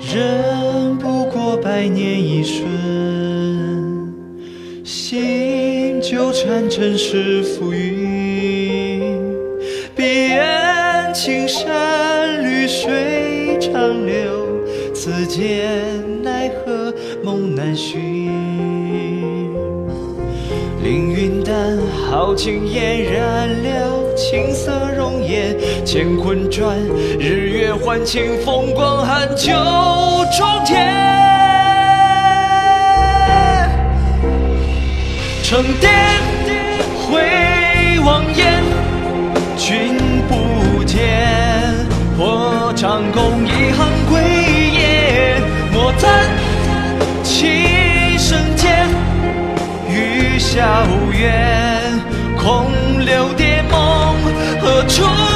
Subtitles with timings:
[0.00, 2.64] 人不过百年一瞬，
[4.82, 9.20] 心纠缠尘世浮云。
[9.94, 14.48] 彼岸青山绿水长流，
[14.94, 15.42] 此间
[16.22, 18.30] 奈何梦难寻。
[20.82, 21.78] 凌云淡，
[22.10, 24.72] 豪情嫣然了青色
[25.10, 26.78] 容颜，乾坤转，
[27.18, 29.52] 日月换晴，风光寒旧
[30.38, 30.86] 中天。
[35.42, 35.90] 沉淀
[37.08, 38.62] 回望眼，
[39.56, 39.96] 君
[40.28, 41.26] 不见，
[42.16, 44.22] 破长弓一行归
[44.78, 46.30] 雁，莫叹
[47.24, 48.86] 其生间。
[49.88, 52.00] 雨遥远，
[52.38, 52.70] 空
[53.04, 53.49] 留蝶，
[54.82, 55.29] 何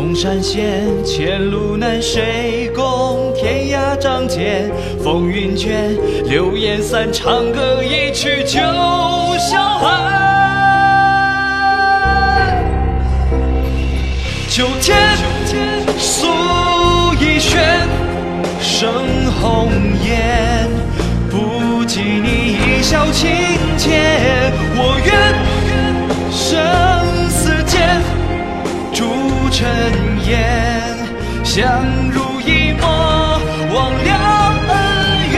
[0.00, 4.70] 冲山县，前路难，谁共天涯仗剑？
[5.04, 8.58] 风云卷，流言散，长歌一曲酒
[9.38, 10.18] 消寒。
[14.48, 14.96] 九天
[15.98, 16.39] 素一
[31.52, 32.86] 相濡以沫，
[33.74, 34.10] 忘了
[34.68, 34.72] 恩
[35.32, 35.34] 怨。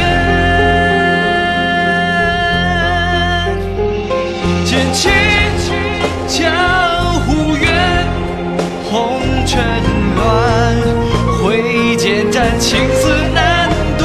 [4.62, 5.08] 剑起
[6.28, 6.38] 江
[7.20, 7.64] 湖远，
[8.90, 9.64] 红尘
[10.14, 10.22] 乱，
[11.38, 14.04] 挥剑斩情丝难断。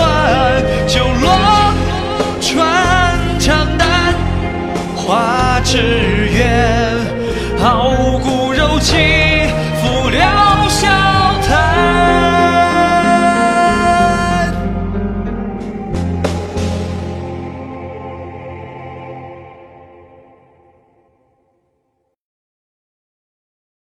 [0.88, 1.28] 酒落
[2.40, 4.16] 穿肠淡，
[4.96, 6.27] 花枝。